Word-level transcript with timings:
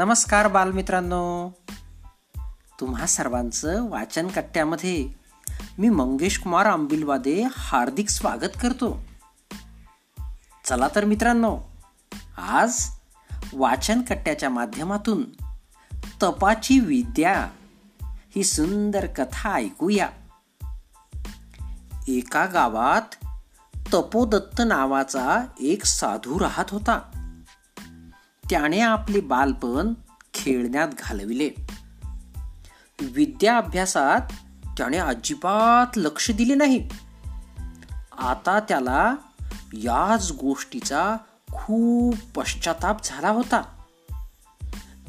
नमस्कार 0.00 0.48
बालमित्रांनो. 0.48 1.50
तुम्हा 2.80 3.06
सर्वांचं 3.06 3.88
वाचन 3.88 4.28
कट्ट्यामध्ये 4.28 5.08
मी 5.78 5.88
मंगेश 5.88 6.38
कुमार 6.38 6.66
आंबिलवादे 6.66 7.44
हार्दिक 7.52 8.10
स्वागत 8.10 8.60
करतो. 8.62 9.02
चला 10.64 10.88
तर 10.94 11.04
मित्रांनो 11.04 11.58
आज 12.38 12.86
वाचन 13.52 14.02
कट्ट्याच्या 14.02 14.50
माध्यमातून 14.50 15.24
तपाची 16.22 16.80
विद्या 16.80 17.48
ही 18.36 18.44
सुंदर 18.44 19.06
कथा 19.06 19.52
ऐकूया. 19.52 20.08
एका 22.08 22.46
गावात 22.46 23.24
तपोदत्त 23.94 24.62
नावाचा 24.66 25.46
एक 25.60 25.84
साधू 25.84 26.40
राहत 26.40 26.64
होता. 26.68 27.19
त्याने 28.50 28.80
आपले 28.80 29.20
बालपण 29.20 29.94
खेळण्यात 30.34 30.88
घालविले. 30.98 31.50
विद्या 33.00 33.56
अभ्यासात 33.56 34.20
त्याने 34.78 34.96
अजिबात 34.96 35.98
लक्ष 35.98 36.30
दिले 36.30 36.54
नाही. 36.54 36.88
आता 38.18 38.60
त्याला 38.60 39.14
याच 39.72 40.32
गोष्टीचा 40.32 41.16
खूप 41.52 42.14
पश्चाताप 42.34 42.96
झाला 43.04 43.28
होता. 43.28 43.62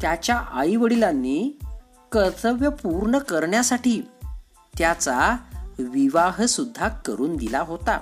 त्याच्या 0.01 0.37
आई 0.37 0.75
वडिलांनी 0.75 1.59
कर्तव्य 2.11 2.69
पूर्ण 2.69 3.17
करण्यासाठी 3.17 4.01
त्याचा 4.77 5.35
विवाह 5.79 6.45
सुद्धा 6.45 6.87
करून 6.87 7.35
दिला 7.35 7.59
होता. 7.59 7.99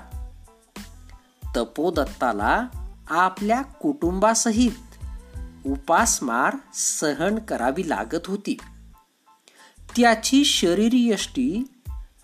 तपोदत्ताला 1.56 2.66
आपल्या 3.10 3.62
कुटुंबासहित 3.62 4.89
उपासमार 5.66 6.56
सहन 6.74 7.38
करावी 7.38 7.88
लागत 7.88 8.26
होती. 8.26 8.56
त्याची 9.96 10.44
शरीरयष्टी 10.44 11.64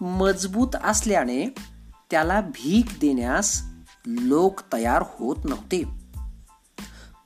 मजबूत 0.00 0.76
असल्याने 0.84 1.54
त्याला 2.10 2.40
भीक 2.40 2.86
देण्यास 3.00 3.62
लोक 4.06 4.60
तयार 4.72 5.02
होत 5.18 5.36
नव्हते. 5.44 5.82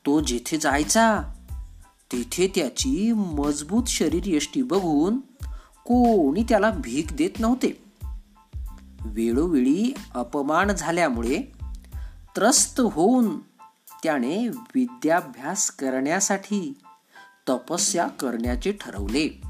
तो 0.07 0.21
जेथे 0.21 0.57
जायचा 0.57 1.23
तेथे 2.13 2.53
त्याची 2.55 3.13
मजबूत 3.13 3.83
शरीरयष्टी 3.87 4.63
बघून 4.63 5.19
कोणी 5.85 6.43
त्याला 6.43 6.71
भीक 6.71 7.07
देत 7.13 7.41
नव्हते. 7.41 7.85
वेळोवेळी 9.01 9.95
अपमान 10.15 10.71
झाल्यामुळे 10.71 11.43
त्रस्त 12.37 12.81
होऊन 12.81 13.39
त्याने 14.03 14.49
विद्याभ्यास 14.49 15.71
करण्यासाठी 15.71 16.79
तपस्या 17.49 18.07
करण्याचे 18.07 18.73
ठरवले. 18.73 19.41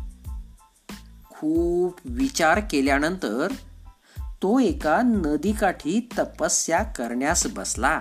खूप 1.31 1.99
विचार 2.05 2.61
केल्यानंतर 2.71 3.53
तो 4.43 4.59
एका 4.59 5.03
नदीकाठी 5.03 6.09
तपस्या 6.19 6.83
करण्यास 6.83 7.47
बसला. 7.47 8.01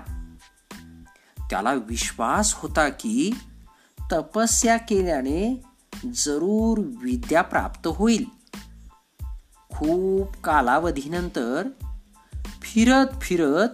त्याला 1.50 1.74
विश्वास 1.74 2.54
होता 2.54 2.90
की 2.90 3.32
तपस्या 4.12 4.78
केल्याने 4.78 5.64
जरूर 6.16 6.78
विद्या 6.78 7.42
प्राप्त 7.42 7.88
होईल. 7.88 8.26
खूप 9.72 10.36
कालावधीनंतर 10.44 11.68
फिरत 12.62 13.08
फिरत 13.22 13.70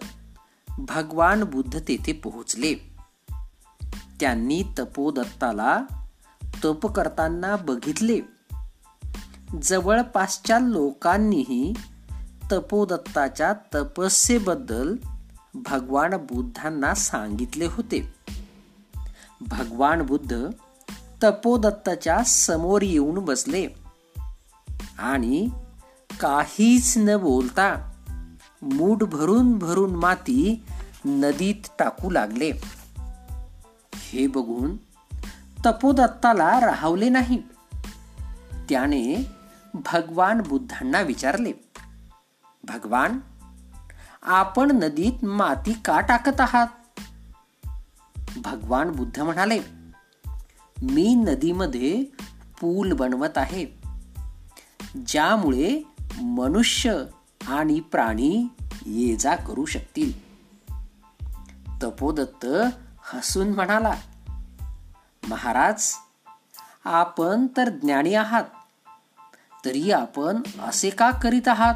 भगवान 0.77 1.43
बुद्ध 1.43 1.79
तेथे 1.87 2.11
पोहोचले. 2.13 2.73
त्यांनी 4.19 4.63
तपोदत्ताला 4.79 5.81
तप 6.63 6.87
करताना 6.87 7.55
बघितले. 7.55 8.19
जवळपासच्या 9.61 10.59
लोकांनीही 10.59 11.73
तपोदत्ताच्या 12.51 13.53
तपस्येबद्दल 13.75 14.95
भगवान 15.53 16.13
बुद्धांना 16.13 16.93
सांगितले 16.93 17.65
होते. 17.65 18.13
भगवान 19.41 20.01
बुद्ध 20.01 20.47
तपोदत्ताच्या 21.23 22.23
समोर 22.23 22.81
येऊन 22.81 23.25
बसले 23.25 23.67
आणि 24.99 25.49
काहीच 26.19 26.97
न 26.97 27.17
बोलता 27.17 27.91
मूठ 28.65 29.03
भरून 29.03 29.57
भरून 29.57 29.95
माती 29.95 30.63
नदीत 31.05 31.67
टाकू 31.79 32.09
लागले. 32.09 32.51
हे 33.95 34.27
बघून 34.27 34.77
तपोदत्ताला 35.65 36.59
राहवले 36.59 37.09
नाही. 37.09 37.41
त्याने 38.69 39.31
भगवान 39.73 40.41
बुद्धांना 40.41 41.01
विचारले 41.01 41.51
भगवान 42.63 43.19
आपण 44.23 44.71
नदीत 44.71 45.25
माती 45.25 45.73
का 45.85 45.99
टाकत 45.99 46.41
आहात? 46.41 46.67
भगवान 48.37 48.89
बुद्ध 48.89 49.19
म्हणाले 49.19 49.59
मी 50.81 51.15
नदीमध्ये 51.15 52.03
पूल 52.61 52.91
बनवत 52.91 53.37
आहे 53.37 53.65
ज्यामुळे 55.07 55.81
मनुष्य 56.21 57.03
आणि 57.47 57.79
प्राणी 57.79 58.47
ये 58.85 59.15
जा 59.15 59.35
करू 59.35 59.65
शकतील. 59.65 60.25
तपोदत्त 61.83 62.45
हसून 62.99 63.47
म्हणाला 63.47 63.93
महाराज 65.29 65.93
आपण 66.85 67.47
तर 67.57 67.69
ज्ञानी 67.69 68.13
आहात 68.13 68.43
तरी 69.65 69.91
आपण 69.91 70.41
असे 70.59 70.89
का 70.89 71.11
करीत 71.11 71.47
आहात? 71.47 71.75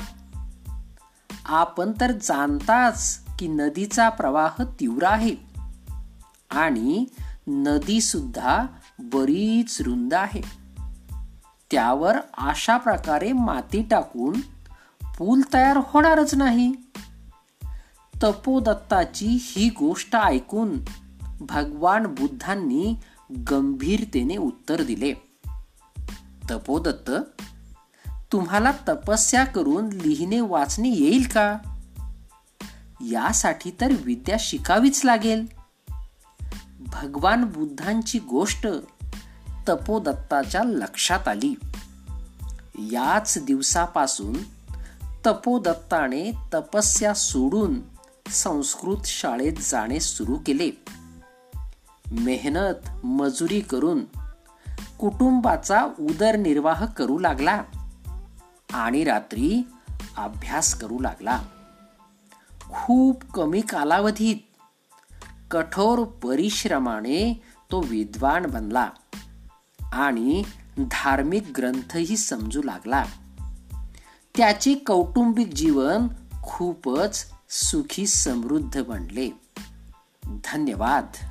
आपण 1.45 1.91
तर 2.01 2.11
जाणताच 2.11 3.19
की 3.39 3.47
नदीचा 3.47 4.09
प्रवाह 4.09 4.63
तीव्र 4.79 5.03
आहे 5.03 5.35
आणि 6.49 7.05
नदी 7.47 8.01
सुद्धा 8.01 8.65
बरीच 8.99 9.81
रुंद 9.81 10.13
आहे. 10.13 10.41
त्यावर 11.71 12.17
अशा 12.37 12.77
प्रकारे 12.77 13.31
माती 13.31 13.83
टाकून 13.83 14.39
पूल 15.19 15.41
तयार 15.53 15.79
होणारच 15.83 16.35
नाही. 16.35 16.73
तपोदत्ताची 18.23 19.37
ही 19.41 19.69
गोष्ट 19.69 20.15
ऐकून 20.15 20.79
भगवान 21.39 22.05
बुद्धांनी 22.05 22.95
गंभीरतेने 23.31 24.37
उत्तर 24.37 24.83
दिले. 24.83 25.13
तपोदत्त 26.51 27.11
तुम्हाला 28.31 28.71
तपस्या 28.71 29.45
करून 29.45 29.89
लिहिणे 29.89 30.41
वाचणे 30.41 30.89
येईल 30.89 31.27
का? 31.27 31.57
यासाठी 33.01 33.71
तर 33.81 33.91
विद्या 34.03 34.37
शिकावीच 34.39 35.05
लागेल. 35.05 35.45
भगवान 36.79 37.43
बुद्धांची 37.43 38.19
गोष्ट 38.19 38.67
तपोदत्ताच्या 39.69 40.63
लक्षात 40.63 41.27
आली. 41.27 41.59
याच 42.79 43.37
दिवसापासून 43.45 44.58
तपोदत्ताने 45.25 46.31
तपस्या 46.53 47.13
सोडून 47.13 47.79
संस्कृत 48.29 49.05
शाळेत 49.05 49.53
जाणे 49.59 49.99
सुरू 49.99 50.37
केले. 50.45 50.71
मेहनत 52.11 53.05
मजुरी 53.05 53.61
करून 53.61 54.05
कुटुंबाचा 54.99 55.85
उदरनिर्वाह 55.99 56.85
करू 56.85 57.19
लागला 57.19 57.63
आणि 58.73 59.03
रात्री 59.03 59.67
अभ्यास 60.17 60.73
करू 60.73 60.99
लागला. 60.99 61.41
खूप 62.71 63.23
कमी 63.31 63.61
कालावधीत 63.61 64.35
कठोर 65.51 66.03
परिश्रमाने 66.03 67.43
तो 67.71 67.81
विद्वान 67.81 68.45
बनला 68.45 68.89
आणि 69.91 70.43
धार्मिक 70.79 71.43
ग्रंथही 71.57 72.17
समजू 72.17 72.63
लागला. 72.63 73.03
त्याचे 74.39 74.73
कौटुंबिक 74.73 75.53
जीवन 75.53 76.07
खूपच 76.43 77.25
सुखी 77.49 78.07
समृद्ध 78.07 78.83
बनले. 78.83 79.29
धन्यवाद. 80.25 81.28